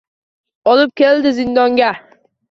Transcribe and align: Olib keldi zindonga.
Olib 0.71 0.93
keldi 1.01 1.33
zindonga. 1.41 1.91